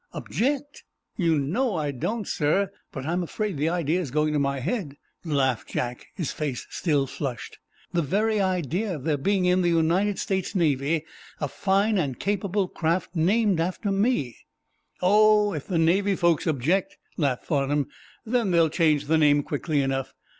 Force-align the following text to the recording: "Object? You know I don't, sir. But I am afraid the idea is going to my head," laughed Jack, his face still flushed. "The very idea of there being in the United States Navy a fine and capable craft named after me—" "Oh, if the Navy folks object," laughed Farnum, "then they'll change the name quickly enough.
"Object? 0.13 0.83
You 1.15 1.37
know 1.37 1.75
I 1.75 1.91
don't, 1.91 2.27
sir. 2.27 2.71
But 2.91 3.05
I 3.05 3.13
am 3.13 3.21
afraid 3.21 3.55
the 3.55 3.69
idea 3.69 4.01
is 4.01 4.09
going 4.09 4.33
to 4.33 4.39
my 4.39 4.59
head," 4.59 4.95
laughed 5.23 5.67
Jack, 5.69 6.07
his 6.15 6.31
face 6.31 6.65
still 6.71 7.05
flushed. 7.05 7.59
"The 7.93 8.01
very 8.01 8.39
idea 8.41 8.95
of 8.95 9.03
there 9.03 9.15
being 9.15 9.45
in 9.45 9.61
the 9.61 9.69
United 9.69 10.17
States 10.17 10.55
Navy 10.55 11.05
a 11.39 11.47
fine 11.47 11.99
and 11.99 12.19
capable 12.19 12.67
craft 12.67 13.15
named 13.15 13.59
after 13.59 13.91
me—" 13.91 14.37
"Oh, 15.03 15.53
if 15.53 15.67
the 15.67 15.77
Navy 15.77 16.15
folks 16.15 16.47
object," 16.47 16.97
laughed 17.17 17.45
Farnum, 17.45 17.85
"then 18.25 18.49
they'll 18.49 18.69
change 18.69 19.05
the 19.05 19.19
name 19.19 19.43
quickly 19.43 19.81
enough. 19.83 20.15